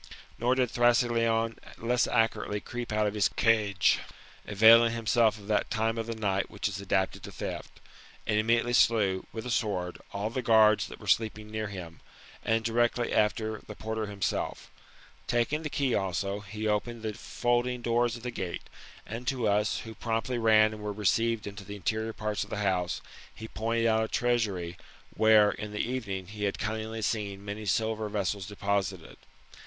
Nor 0.39 0.55
did 0.55 0.71
Thrasyleon 0.71 1.57
less 1.77 2.07
accurately 2.07 2.59
creep 2.59 2.91
out 2.91 3.05
of 3.05 3.13
his 3.13 3.29
cage, 3.29 3.99
avaiKflg 4.47 4.89
himself 4.89 5.37
of 5.37 5.45
that 5.45 5.69
time 5.69 5.99
of 5.99 6.07
the 6.07 6.15
night 6.15 6.49
which 6.49 6.67
is 6.67 6.81
adapted 6.81 7.21
to 7.21 7.31
theft 7.31 7.73
j 7.75 7.81
and 8.25 8.39
immediately 8.39 8.73
slew, 8.73 9.27
with 9.31 9.45
a 9.45 9.51
sword, 9.51 9.99
all 10.11 10.31
the 10.31 10.41
guards 10.41 10.87
that 10.87 10.99
were 10.99 11.05
sleeping 11.05 11.51
near 11.51 11.67
him, 11.67 11.99
and, 12.43 12.65
directly 12.65 13.13
after 13.13 13.61
the 13.67 13.75
porter 13.75 14.07
himself. 14.07 14.71
Taking 15.27 15.61
the 15.61 15.69
key 15.69 15.93
also, 15.93 16.39
he 16.39 16.65
opened 16.67 17.03
the 17.03 17.13
folding 17.13 17.83
doors 17.83 18.15
of 18.17 18.23
the 18.23 18.31
gate, 18.31 18.63
and 19.05 19.27
to 19.27 19.47
us, 19.47 19.81
who 19.81 19.93
promptly 19.93 20.39
ran, 20.39 20.73
and 20.73 20.81
were 20.81 20.91
received 20.91 21.45
into 21.45 21.63
the 21.63 21.75
interior 21.75 22.11
parts 22.11 22.43
of 22.43 22.49
the 22.49 22.57
house, 22.65 23.01
he 23.31 23.47
pointed 23.47 23.85
out 23.85 24.03
a 24.05 24.07
treasury, 24.07 24.77
where 25.15 25.51
in 25.51 25.71
the 25.71 25.77
evening, 25.79 26.25
he 26.25 26.45
had 26.45 26.57
cunningly 26.57 27.03
seen 27.03 27.45
many 27.45 27.67
silver 27.67 28.09
vessels 28.09 28.47
deposited. 28.47 29.17